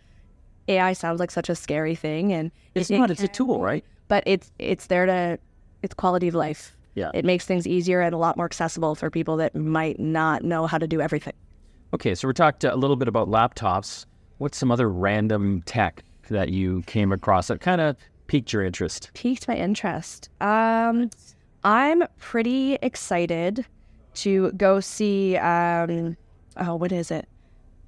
[0.68, 3.10] AI sounds like such a scary thing and It's it- not.
[3.12, 3.86] It's a tool, right?
[4.10, 5.40] but it's it's there to
[5.82, 6.76] it's quality of life.
[6.96, 7.12] Yeah.
[7.14, 10.68] It makes things easier and a lot more accessible for people that might not know
[10.68, 11.34] how to do everything.
[11.94, 14.06] Okay, so we talked a little bit about laptops.
[14.40, 17.96] What's some other random tech that you came across that kind of
[18.28, 19.12] piqued your interest?
[19.14, 20.30] Piqued my interest.
[20.42, 21.12] Um,
[21.64, 23.66] I'm pretty excited
[24.16, 25.38] to go see.
[25.38, 26.18] Um,
[26.58, 27.28] oh, what is it?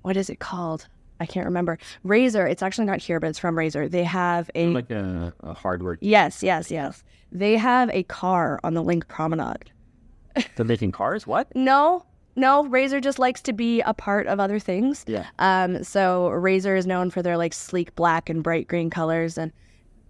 [0.03, 0.87] What is it called?
[1.19, 1.79] I can't remember.
[2.05, 2.49] Razer.
[2.49, 3.89] It's actually not here, but it's from Razer.
[3.89, 5.97] They have a Like a, a hardware.
[6.01, 7.03] yes, yes, yes.
[7.31, 9.71] They have a car on the LINQ Promenade.
[10.57, 11.25] They're making cars.
[11.25, 11.47] What?
[11.55, 12.65] No, no.
[12.65, 15.03] Razer just likes to be a part of other things.
[15.07, 15.25] Yeah.
[15.39, 19.51] Um, so Razer is known for their like sleek black and bright green colors, and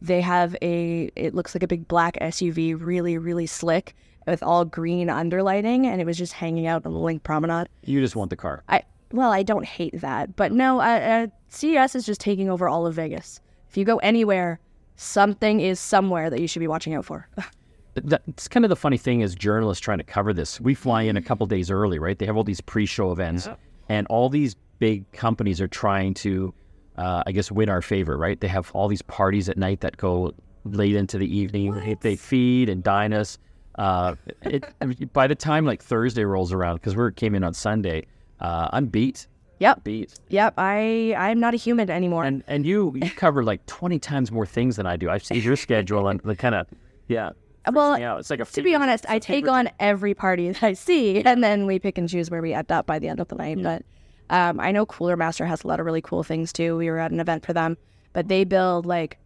[0.02, 1.12] they have a.
[1.16, 3.96] It looks like a big black SUV, really, really slick,
[4.28, 7.68] with all green underlighting, and it was just hanging out on the LINQ Promenade.
[7.84, 8.64] You just want the car.
[8.70, 12.68] I well, I don't hate that, but no, uh, uh, CES is just taking over
[12.68, 13.40] all of Vegas.
[13.70, 14.60] If you go anywhere,
[14.96, 17.28] something is somewhere that you should be watching out for.
[17.96, 20.60] That's kind of the funny thing as journalists trying to cover this.
[20.60, 22.18] We fly in a couple days early, right?
[22.20, 23.48] They have all these pre-show events,
[23.90, 26.54] and all these big companies are trying to,
[26.98, 28.40] uh, I guess, win our favor, right?
[28.40, 30.34] They have all these parties at night that go
[30.66, 31.74] late into the evening.
[31.76, 33.38] If they feed and dine us,
[33.80, 34.66] uh, it,
[35.14, 38.08] by the time like Thursday rolls around, because we came in on Sunday,
[38.42, 39.28] uh, I'm beat.
[39.60, 40.14] Yep, Beat.
[40.28, 40.54] yep.
[40.58, 42.26] I I'm not a human anymore.
[42.26, 45.10] And and you you cover like twenty times more things than I do.
[45.10, 46.68] I've seen your schedule and the kind of
[47.08, 47.30] yeah.
[47.73, 50.73] Well, Yeah, it's like a to be honest, I take on every party that I
[50.73, 53.28] see, and then we pick and choose where we end up by the end of
[53.28, 53.62] the night.
[53.62, 53.84] But
[54.30, 56.78] um, I know Cooler Master has a lot of really cool things too.
[56.78, 57.78] We were at an event for them,
[58.13, 59.17] but they build like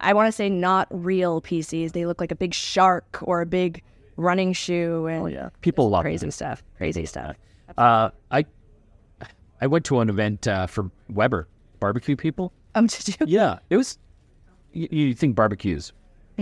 [0.00, 1.92] I want to say not real PCs.
[1.92, 3.82] They look like a big shark or a big
[4.16, 6.32] running shoe, and Oh yeah, people love crazy it.
[6.32, 6.62] stuff.
[6.76, 7.36] Crazy stuff.
[7.78, 8.44] Uh, I
[9.60, 11.48] I went to an event uh, for Weber
[11.80, 12.52] barbecue people.
[12.74, 13.26] Um, did you?
[13.26, 13.98] Yeah, it was.
[14.72, 15.92] You, you think barbecues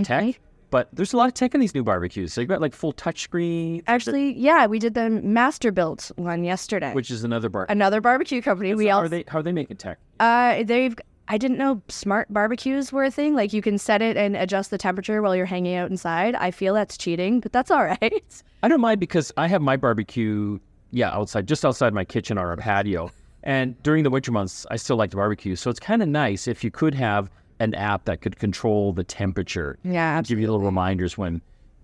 [0.03, 0.41] tech,
[0.75, 2.33] but there's a lot of tech in these new barbecues.
[2.33, 6.93] So you've got like full touchscreen, Actually, yeah, we did the Masterbuilt one yesterday.
[6.93, 7.67] which is another bar.
[7.69, 8.75] Another barbecue company.
[8.75, 9.23] we how all are they?
[9.29, 10.01] How are they making tech?
[10.19, 10.97] Uh, they've
[11.29, 13.37] I didn't know smart barbecues were a thing.
[13.37, 16.35] Like you can set it and adjust the temperature while you're hanging out inside.
[16.35, 18.43] I feel that's cheating, but that's all right.
[18.65, 20.59] I don't mind because I have my barbecue,
[20.91, 23.13] yeah, outside, just outside my kitchen or a patio.
[23.45, 25.55] And during the winter months, I still like to barbecue.
[25.55, 27.31] So it's kind of nice if you could have
[27.65, 29.79] an app that could control the temperature.
[29.83, 31.43] Yeah, Give you little reminders when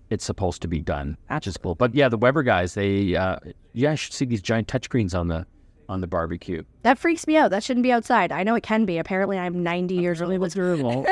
[0.09, 1.17] it's supposed to be done.
[1.29, 1.75] That's just cool.
[1.75, 3.37] But yeah, the Weber guys, they, uh,
[3.73, 5.45] yeah, I should see these giant touchscreens on the
[5.89, 6.63] on the barbecue.
[6.83, 7.51] That freaks me out.
[7.51, 8.31] That shouldn't be outside.
[8.31, 8.97] I know it can be.
[8.97, 10.31] Apparently, I'm 90 years old.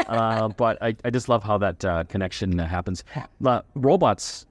[0.08, 3.04] uh, but I, I just love how that uh, connection uh, happens.
[3.46, 4.46] Uh, robots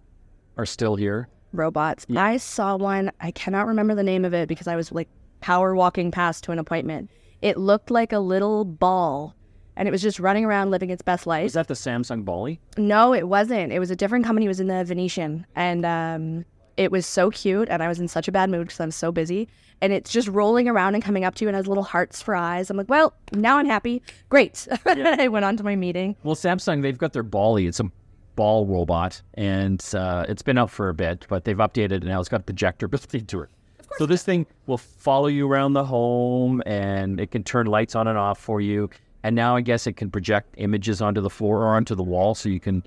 [0.59, 1.29] are still here.
[1.55, 2.05] Robots.
[2.15, 3.11] I saw one.
[3.21, 5.09] I cannot remember the name of it because I was like
[5.41, 7.11] power walking past to an appointment.
[7.41, 9.35] It looked like a little ball
[9.79, 11.47] and it was just running around living its best life.
[11.47, 12.59] Is that the Samsung Ballie?
[12.77, 13.73] No, it wasn't.
[13.73, 14.45] It was a different company.
[14.45, 16.45] It was in the Venetian, and um,
[16.77, 17.69] it was so cute.
[17.71, 19.49] And I was in such a bad mood because I'm so busy.
[19.81, 22.35] And it's just rolling around and coming up to you and has little hearts for
[22.35, 22.69] eyes.
[22.69, 24.03] I'm like, well, now I'm happy.
[24.29, 24.67] Great.
[24.87, 26.17] I went on to my meeting.
[26.25, 27.69] Well, Samsung, they've got their Ballie.
[27.69, 27.88] It's a
[28.35, 32.19] ball robot, and uh, it's been out for a bit, but they've updated it now.
[32.19, 33.51] It's got a projector built into it.
[33.97, 38.09] So this thing will follow you around the home, and it can turn lights on
[38.09, 38.91] and off for you.
[39.23, 42.35] And now I guess it can project images onto the floor or onto the wall,
[42.35, 42.85] so you can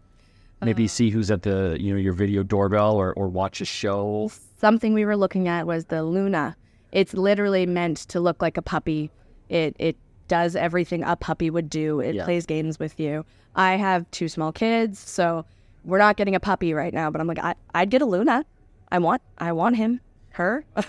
[0.61, 0.87] maybe uh.
[0.87, 4.31] see who's at the you know your video doorbell or, or watch a show.
[4.59, 6.55] Something we were looking at was the Loona.
[6.91, 9.11] It's literally meant to look like a puppy.
[9.49, 11.99] It it does everything a puppy would do.
[11.99, 12.23] It Yeah.
[12.25, 13.25] plays games with you.
[13.55, 15.43] I have two small kids, so
[15.83, 17.09] we're not getting a puppy right now.
[17.11, 18.45] But I'm like, I, I'd get a Loona.
[18.93, 20.63] I want I want him, her.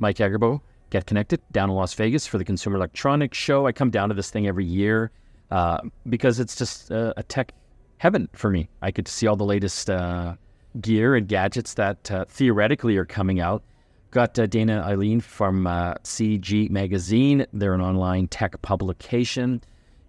[0.00, 0.60] Mike Agerbo,
[0.94, 3.66] Get Connected, down in Las Vegas for the Consumer Electronics Show.
[3.66, 5.10] I come down to this thing every year
[5.50, 5.78] uh,
[6.08, 7.50] because it's just uh, a tech
[7.98, 8.68] heaven for me.
[8.80, 10.36] I get to see all the latest uh,
[10.80, 13.64] gear and gadgets that uh, theoretically are coming out.
[14.12, 17.44] Got uh, Dana Eileen from uh, CG Magazine.
[17.52, 19.62] They're an online tech publication.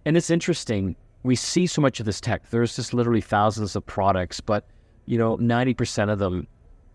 [0.04, 0.94] And it's interesting.
[1.24, 2.48] We see so much of this tech.
[2.50, 4.68] There's just literally thousands of products, but
[5.06, 6.46] you know, 90% of them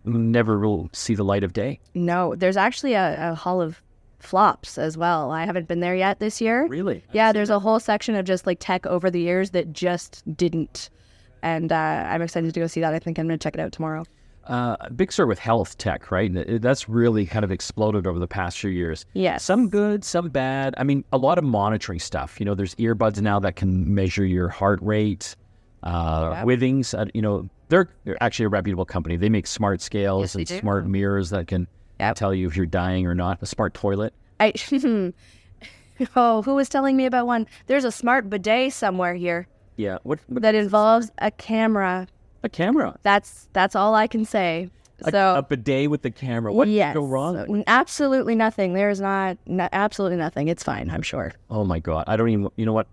[0.06, 1.80] never will see the light of day.
[1.94, 3.82] no, there's actually a, a hall of
[4.20, 5.32] flops as well.
[5.32, 6.68] I haven't been there yet this year.
[6.68, 7.04] Really?
[7.12, 10.90] Yeah, there's a whole section of just like tech over the years that just didn't.
[11.42, 11.76] And uh,
[12.08, 12.94] I'm excited to go see that.
[12.94, 14.06] I think I'm going to check it out tomorrow.
[14.46, 16.32] Uh, big story with health tech, right?
[16.62, 19.06] That's really kind of exploded over the past few years.
[19.14, 19.44] Yes.
[19.44, 20.76] Some good, some bad.
[20.78, 22.40] I mean, a lot of monitoring stuff.
[22.40, 25.36] You know, there's earbuds now that can measure your heart rate.
[25.84, 26.44] Uh.
[26.44, 29.18] Withings, uh, you know, they're, they're actually a reputable company.
[29.18, 30.60] They make smart scales Yes, and do.
[30.60, 31.68] smart mirrors that can
[32.00, 32.16] Yep.
[32.16, 33.40] tell you if you're dying or not.
[33.42, 34.14] A smart toilet.
[34.40, 34.54] I
[36.16, 37.48] oh, who was telling me about one?
[37.68, 39.98] There's a smart bidet somewhere here Yeah.
[40.04, 40.20] What?
[40.28, 42.08] what that involves a camera.
[42.44, 42.98] a camera.
[43.04, 44.70] That's that's all I can say.
[45.04, 46.52] A, So a bidet with the camera.
[46.54, 47.46] What yes, go wrong?
[47.48, 48.74] so absolutely nothing.
[48.74, 50.48] There's not, no, absolutely nothing.
[50.48, 50.90] It's fine.
[50.90, 51.34] I'm sure.
[51.50, 52.06] Oh my god!
[52.08, 52.50] I don't even.
[52.56, 52.88] You know what?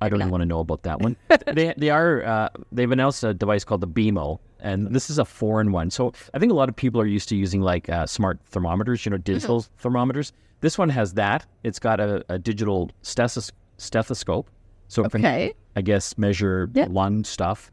[0.00, 1.16] I don't even want to know about that one.
[1.52, 5.24] they they are uh, they've announced a device called the BeamO, and this is a
[5.24, 5.90] foreign one.
[5.90, 9.04] So I think a lot of people are used to using like uh, smart thermometers,
[9.06, 10.32] you know, digital thermometers.
[10.60, 11.46] This one has that.
[11.62, 14.50] It's got a, a digital stethos- stethoscope,
[14.88, 15.54] so it can, Okay.
[15.76, 16.86] I guess measure Yeah.
[16.90, 17.70] lung stuff.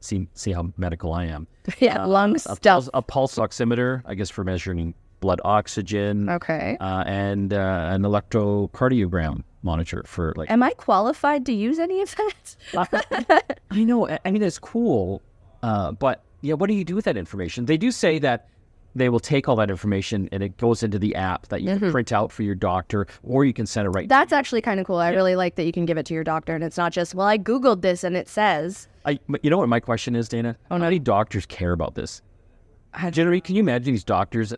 [0.00, 1.46] See see how medical I am.
[1.80, 2.60] Yeah, lung A stuff.
[2.62, 6.76] pulse, a pulse oximeter, I guess, for measuring blood oxygen Okay.
[6.80, 10.50] uh, and uh, an electrocardiogram monitor for like.
[10.50, 13.58] Am I qualified to use any of that?
[13.70, 14.08] I know.
[14.08, 15.22] I I mean, it's cool,
[15.62, 17.66] uh, but yeah, what do you do with that information?
[17.66, 18.48] They do say that
[18.94, 21.90] they will take all that information and it goes into the app that you can
[21.92, 24.08] print out for your doctor, or you can send it right.
[24.08, 24.96] That's actually kind of cool.
[24.96, 27.14] I really like that you can give it to your doctor and it's not just,
[27.14, 28.88] well, I Googled this and it says.
[29.04, 30.56] I, you know what my question is, Dana?
[30.70, 32.22] Oh, How many doctors care about this?
[32.94, 34.52] I- Generally, can you imagine these doctors?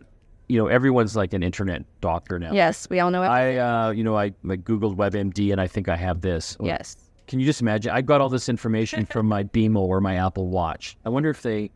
[0.51, 2.51] You know, everyone's like an internet doctor now.
[2.51, 3.27] Yes, we all know it.
[3.27, 6.57] I, uh, you know, I, googled WebMD and I think I have this.
[6.59, 6.97] Yes.
[7.27, 7.93] Can you just imagine?
[7.93, 10.97] I got all this information from my BeamO or my Apple Watch.
[11.05, 11.71] I wonder if they.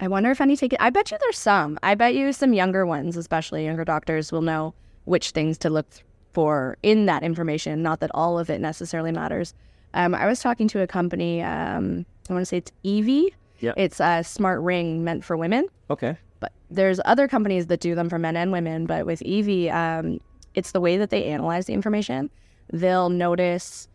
[0.00, 0.80] I wonder if any take it.
[0.80, 1.78] I bet you there's some.
[1.84, 5.86] I bet you some younger ones, especially younger doctors, will know which things to look
[6.32, 7.84] for in that information.
[7.84, 9.54] Not that all of it necessarily matters.
[9.94, 11.40] Um, I was talking to a company.
[11.40, 13.32] Um, I want to say it's Evie.
[13.60, 13.74] Yeah.
[13.76, 15.66] It's a smart ring meant for women.
[15.88, 16.16] Okay.
[16.40, 18.86] But there's other companies that do them for men and women.
[18.86, 20.20] But with Evie, um,
[20.54, 22.30] it's the way that they analyze the information.
[22.72, 23.88] They'll notice,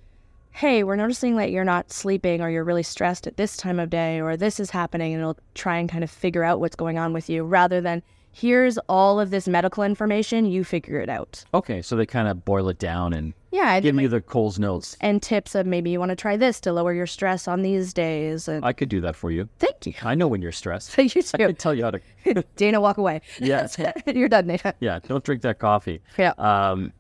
[0.52, 3.90] hey, we're noticing that you're not sleeping or you're really stressed at this time of
[3.90, 5.14] day or this is happening.
[5.14, 8.02] And it'll try and kind of figure out what's going on with you rather than
[8.34, 11.44] here's all of this medical information, you figure it out.
[11.54, 11.82] Okay.
[11.82, 13.68] So they kind of boil it down and Yeah.
[13.70, 14.98] I give me the Coles notes.
[15.02, 17.94] and tips of maybe you want to try this to lower your stress on these
[17.94, 18.48] days.
[18.48, 19.48] And I could do that for you.
[19.60, 19.94] thank you.
[20.04, 20.98] I know when you're stressed.
[20.98, 22.44] you I could tell you how to.
[22.56, 23.22] Dana, walk away.
[23.40, 23.78] Yes.
[24.08, 24.74] You're done, Dana.
[24.80, 25.00] Yeah.
[25.08, 26.02] Don't drink that coffee.
[26.18, 26.34] Yeah.
[26.40, 26.92] Um,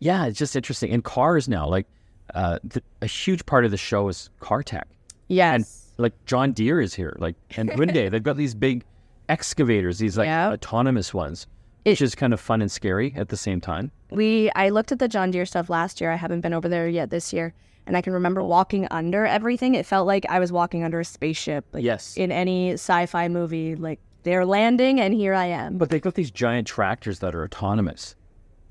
[0.00, 0.26] yeah.
[0.26, 0.90] It's just interesting.
[0.90, 1.86] In cars now, like
[2.34, 2.58] uh,
[3.02, 4.88] a huge part of the show is car tech.
[5.28, 5.54] Yes.
[5.54, 8.84] And like John Deere is here, like and Hyundai, they've got these big
[9.30, 10.50] excavators, these like Yeah.
[10.52, 11.46] autonomous ones,
[11.86, 13.90] which is kind of fun and scary at the same time.
[14.10, 16.10] we I looked at the John Deere stuff last year.
[16.10, 17.54] I haven't been over there yet this year.
[17.86, 19.74] And I can remember walking under everything.
[19.74, 21.64] It felt like I was walking under a spaceship.
[21.72, 22.16] Like Yes.
[22.16, 23.74] in any sci-fi movie.
[23.76, 25.78] Like they're landing and here I am.
[25.78, 28.14] But they've got these giant tractors that are autonomous,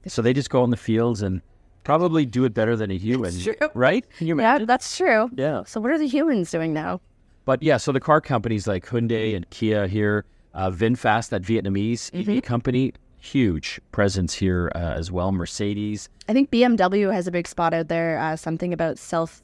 [0.07, 1.41] so they just go in the fields and
[1.83, 3.55] probably do it better than a human, true.
[3.73, 4.05] right?
[4.17, 5.29] Can you yeah, that's true.
[5.35, 5.63] Yeah.
[5.65, 7.01] So what are the humans doing now?
[7.45, 10.25] But yeah, so the car companies like Hyundai and Kia here,
[10.59, 12.37] uh, VinFast, that Vietnamese Mm-hmm.
[12.37, 15.31] EV company, huge presence here uh, as well.
[15.31, 18.19] Mercedes, I think BMW has a big spot out there.
[18.19, 19.41] Uh, something about self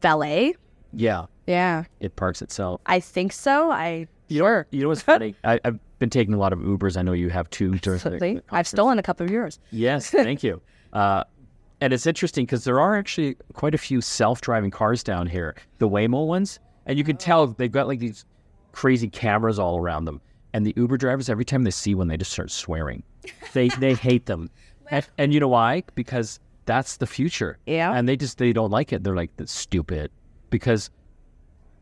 [0.00, 0.54] valet.
[0.92, 2.80] yeah, Yeah, it parks itself.
[2.86, 3.70] I think so.
[3.70, 5.34] I You know, you know what's funny?
[5.44, 6.96] I, I've been taking a lot of Ubers.
[6.96, 7.74] I know you have too.
[7.74, 8.40] absolutely.
[8.50, 9.58] I've stolen a couple of yours.
[9.70, 10.60] Yes, thank you.
[10.92, 11.24] Uh,
[11.80, 15.88] and it's interesting because there are actually quite a few self-driving cars down here, the
[15.88, 18.24] Waymo ones, and you can tell they've got like these
[18.72, 20.20] crazy cameras all around them.
[20.52, 23.02] And the Uber drivers, every time they see one, they just start swearing.
[23.52, 24.50] They they hate them,
[24.90, 25.82] and, and you know why?
[25.94, 27.58] Because that's the future.
[27.66, 27.92] Yeah.
[27.92, 29.02] And they just they don't like it.
[29.04, 30.10] They're like that's stupid,
[30.50, 30.90] because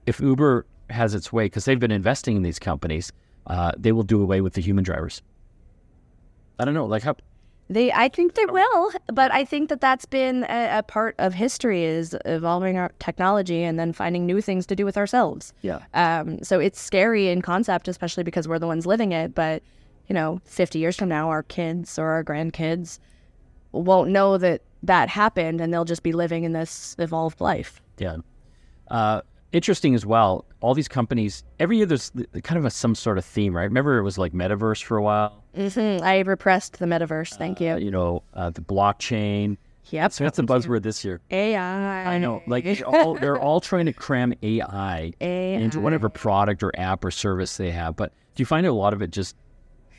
[0.07, 3.13] if Uber has its way, because they've been investing in these companies,
[3.47, 5.23] uh, they will do away with the human drivers.
[6.59, 7.17] I don't know, like how
[7.69, 11.35] They, I think they will, but I think that that's been a, a part of
[11.35, 15.53] history is evolving our technology and then finding new things to do with ourselves.
[15.63, 15.81] Yeah.
[15.93, 19.35] Um, so it's scary in concept, especially because we're the ones living it.
[19.35, 19.65] But
[20.09, 22.99] you know, 50 years from now, our kids or our grandkids
[23.73, 27.83] won't know that that happened, and they'll just be living in this evolved life.
[27.99, 28.19] Yeah.
[28.89, 30.45] Uh, interesting as well.
[30.61, 33.65] All these companies, every year there's kind of a, some sort of theme, right?
[33.65, 37.37] Remember it was like metaverse for a while, hmm I repressed the metaverse.
[37.37, 37.77] Thank uh, you.
[37.87, 39.57] you know, uh, the blockchain.
[39.91, 40.13] Yep.
[40.13, 41.21] So that's the buzzword this year.
[41.31, 42.15] AI.
[42.15, 42.43] I know.
[42.47, 45.61] Like they're all, they're all trying to cram AI, AI.
[45.61, 47.95] into whatever product or app or service they have.
[47.97, 49.37] But do you find a lot of it just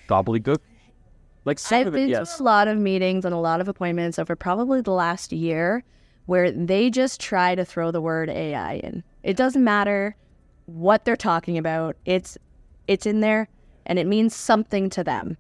[0.10, 0.58] gobbledygook?
[1.46, 2.36] Like some I've of it, been yes.
[2.36, 5.84] to a lot of meetings and a lot of appointments over probably the last year
[6.26, 9.02] where they just try to throw the word AI in.
[9.24, 10.18] It doesn't matter
[10.66, 11.96] what they're talking about.
[12.04, 12.38] It's
[12.88, 13.48] it's in there
[13.86, 15.38] and it means something to them.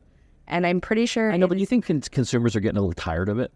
[0.48, 2.94] And I'm pretty sure I know, but you think cons- consumers are getting a little
[2.94, 3.52] tired of it?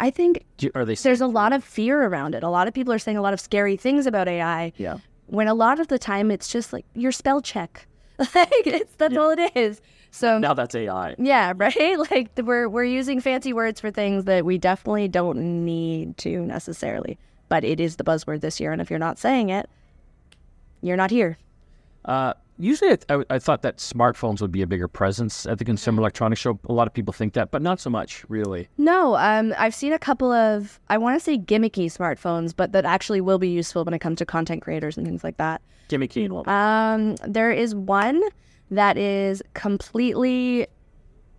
[0.00, 0.94] I think you, are they?
[0.96, 2.42] there's a lot of fear around it.
[2.42, 4.72] A lot of people are saying a lot of scary things about AI.
[4.76, 4.98] Yeah.
[5.26, 7.86] When a lot of the time it's just like your spell check.
[8.18, 9.80] like it's that's all it is.
[10.10, 11.14] So Now that's AI.
[11.18, 11.96] Yeah, right.
[12.10, 16.42] Like the- we're we're using fancy words for things that we definitely don't need to
[16.44, 17.18] necessarily.
[17.48, 19.70] But it is the buzzword this year, and if you're not saying it,
[20.82, 21.38] you're not here.
[22.04, 25.64] Uh, usually, I, I, I thought that smartphones would be a bigger presence at the
[25.64, 26.58] Consumer Electronics Show.
[26.68, 28.68] A lot of people think that, but not so much, really.
[28.78, 32.84] No, um, I've seen a couple of I want to say gimmicky smartphones, but that
[32.84, 35.60] actually will be useful when it comes to content creators and things like that.
[35.88, 36.48] Gimmicky and all.
[36.48, 38.22] Um, there is one
[38.70, 40.66] that is completely.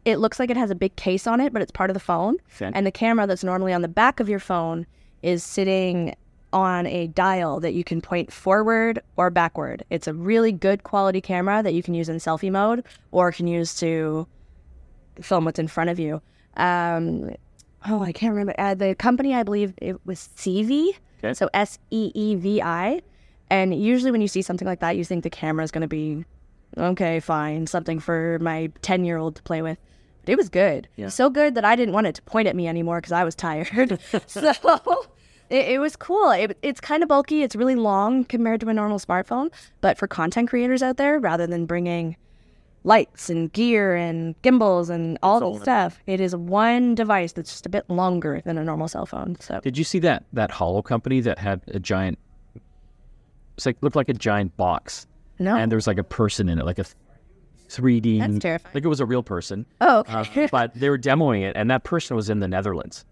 [0.05, 1.99] It looks like it has a big case on it, but it's part of the
[2.01, 2.37] phone.
[2.75, 4.85] And the camera that's normally on the back of your phone
[5.21, 6.13] is sitting
[6.53, 9.83] on a dial that you can point forward or backward.
[9.89, 13.47] It's a really good quality camera that you can use in selfie mode or can
[13.47, 14.27] use to
[15.21, 16.21] film what's in front of you.
[16.55, 17.31] Um,
[17.89, 18.53] oh, I can't remember.
[18.57, 20.91] Uh, the company, I believe it was CV.
[21.23, 21.33] Okay.
[21.33, 23.01] So S E E V I.
[23.49, 25.87] And usually when you see something like that, you think the camera is going to
[25.87, 26.25] be,
[26.77, 29.77] okay, fine, something for my 10 year old to play with.
[30.21, 30.87] But it was good.
[30.95, 31.09] Yeah.
[31.09, 33.35] So good that I didn't want it to point at me anymore because I was
[33.35, 33.99] tired.
[34.27, 34.41] so
[35.53, 36.31] it, it was cool.
[36.31, 37.43] It, it's kind of bulky.
[37.43, 39.51] It's really long compared to a normal smartphone.
[39.81, 42.17] But for content creators out there, rather than bringing
[42.85, 47.65] lights and gear and gimbals and all in- stuff, it is one device that's just
[47.65, 49.37] a bit longer than a normal cell phone.
[49.39, 52.19] So Did you see that that Holo company that had a giant?
[53.55, 55.05] It's like looked like a giant box,
[55.39, 55.55] no.
[55.55, 56.85] and there was like a person in it, like a
[57.69, 58.19] 3D.
[58.19, 58.71] That's terrifying.
[58.73, 59.65] Like it was a real person.
[59.79, 63.05] oh, Uh, but they were demoing it, and that person was in the Netherlands,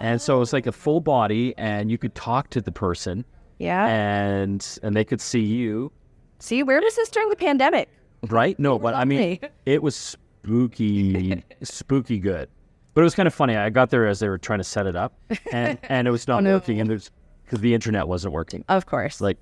[0.00, 3.24] and so it was like a full body, and you could talk to the person,
[3.58, 3.86] yeah.
[3.86, 5.92] and and they could see you,
[6.38, 7.88] See, where was this during the pandemic?
[8.28, 8.58] right?
[8.58, 12.48] No, but I mean, it was spooky, spooky good.
[12.94, 13.56] But it was kind of funny.
[13.56, 15.14] I got there as they were trying to set it up,
[15.52, 16.54] and and it was not Oh, no.
[16.54, 17.10] working, and there's
[17.44, 18.64] because the internet wasn't working.
[18.68, 19.20] Of course.
[19.20, 19.38] Like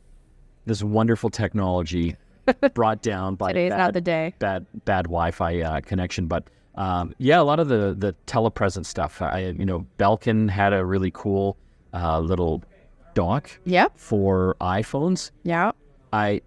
[0.66, 2.16] this wonderful technology
[2.74, 4.34] brought down by Today's bad, not the day.
[4.38, 6.26] bad bad Wi-Fi uh, connection.
[6.26, 6.44] But
[6.76, 9.20] um, yeah, a lot of the the telepresence stuff.
[9.22, 11.56] I you know Belkin had a really cool
[11.92, 12.62] uh, little
[13.14, 13.92] dock Yep.
[13.98, 15.30] for iPhones.
[15.42, 15.72] Yeah.
[16.12, 16.40] I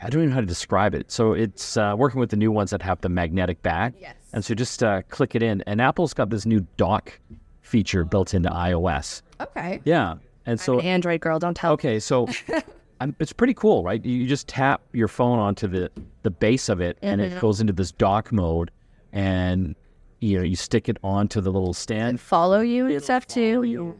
[0.00, 1.10] I don't even know how to describe it.
[1.10, 3.94] So it's uh, working with the new ones that have the magnetic back.
[4.00, 4.14] Yes.
[4.32, 7.18] And so just uh, click it in, and Apple's got this new dock
[7.62, 9.22] feature built into iOS.
[9.40, 9.80] Okay.
[9.84, 10.12] Yeah.
[10.46, 11.38] And I'm so an Android girl.
[11.40, 11.72] Don't tell.
[11.72, 12.28] Okay, so
[13.00, 14.02] um, it's pretty cool, right?
[14.04, 15.90] You just tap your phone onto the
[16.22, 17.36] the base of it, and Mm-hmm.
[17.36, 18.70] it goes into this dock mode,
[19.12, 19.74] and
[20.20, 22.20] you know you stick it onto the little stand.
[22.20, 23.94] Follow you and stuff too.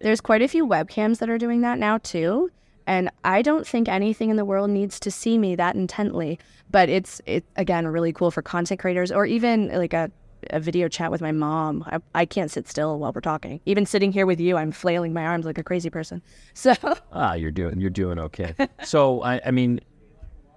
[0.00, 2.50] There's quite a few webcams that are doing that now too.
[2.86, 6.38] And I don't think anything in the world needs to see me that intently.
[6.70, 10.10] But it's it again really cool for content creators or even like a,
[10.50, 11.84] a video chat with my mom.
[11.86, 13.60] I, I can't sit still while we're talking.
[13.64, 16.20] Even sitting here with you, I'm flailing my arms like a crazy person.
[16.54, 16.74] So
[17.12, 18.54] Ah, you're doing you're doing okay.
[18.82, 19.80] so I, I mean,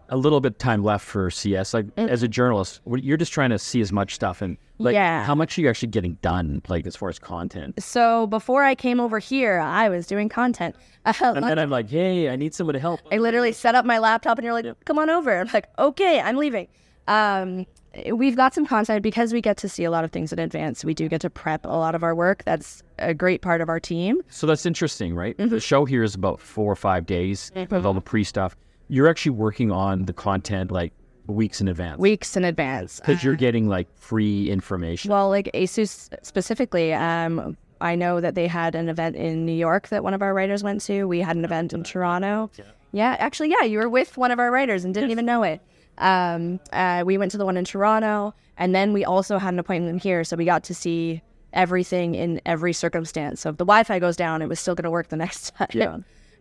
[0.10, 1.74] a little bit time left for CES.
[1.74, 2.08] Like Mm.
[2.10, 5.24] as a journalist, you're just trying to see as much stuff and like Yeah.
[5.24, 6.62] how much are you actually getting done?
[6.68, 7.82] Like as far as content.
[7.84, 10.76] so before I came over here, I was doing content.
[11.06, 13.00] Uh, And then I'm like, hey, I need someone to help.
[13.12, 15.40] I literally set up my laptop and you're like, come on over.
[15.40, 16.68] I'm like, okay, I'm leaving.
[17.08, 17.66] Um,
[18.14, 20.84] we've got some content because we get to see a lot of things in advance.
[20.86, 22.44] We do get to prep a lot of our work.
[22.44, 24.22] That's a great part of our team.
[24.30, 25.36] So that's interesting, right?
[25.38, 25.50] Mm-hmm.
[25.50, 28.56] The show here is about four or five days with all the pre stuff.
[28.90, 30.94] You're actually working on the content like
[31.28, 33.00] weeks in advance Weeks in advance.
[33.00, 35.12] because you're getting like free information.
[35.12, 39.90] Well, like Asus specifically, um, I know that they had an event in New York
[39.90, 41.04] that one of our writers went to.
[41.06, 42.50] We had an event in Toronto.
[42.94, 45.62] Yeah, actually, yeah, you were with one of our writers and didn't even know it.
[45.98, 49.60] Um, uh, we went to the one in Toronto, and then we also had an
[49.60, 51.22] appointment here, so we got to see
[51.54, 53.42] everything in every circumstance.
[53.42, 55.68] So if the Wi-Fi goes down, it was still going to work the next time.
[55.74, 55.98] Yeah.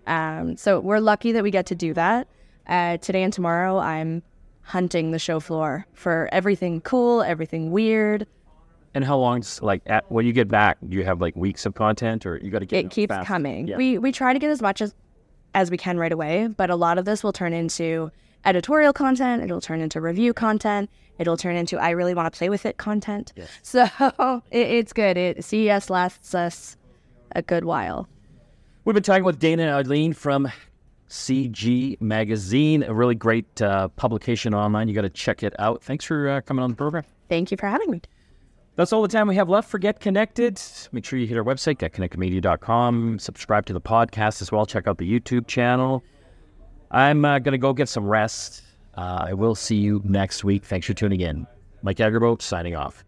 [0.07, 2.29] Um, so we're lucky that we get to do that.
[2.67, 4.23] Uh, today and tomorrow, I'm
[4.63, 8.27] hunting the show floor for everything cool, everything weird.
[8.95, 9.41] and how long?
[9.41, 12.39] Does, like at, when you get back, do you have like weeks of content, or
[12.39, 13.27] you got to get it keeps fast?
[13.29, 13.69] coming.
[13.69, 13.77] Yeah.
[13.77, 14.95] We we try to get as much as
[15.55, 18.11] as we can right away, but a lot of this will turn into
[18.45, 19.43] editorial content.
[19.43, 20.91] It'll turn into review content.
[21.19, 23.33] It'll turn into I really want to play with it content.
[23.63, 23.85] So
[24.51, 25.17] it, it's good.
[25.17, 26.77] It CES lasts us
[27.33, 28.09] a good while.
[28.85, 30.49] We've been talking with Dana and Eileen from
[31.09, 34.89] CG Magazine, a really great uh, publication online.
[34.89, 35.83] You got to check it out.
[35.83, 37.05] Thanks for uh, coming on the program.
[37.29, 38.03] Thank you for having me.
[38.77, 40.61] That's all the time we have left for Get Connected.
[40.93, 43.19] Make sure you hit our website, getconnectedmedia.com.
[43.19, 44.67] Subscribe to the podcast as well.
[44.67, 46.05] Check out the YouTube channel.
[46.91, 48.63] I'm uh, going to go get some rest.
[48.95, 50.65] Uh, I will see you next week.
[50.65, 51.47] Thanks for tuning in.
[51.83, 53.06] Mike Agerbo signing off.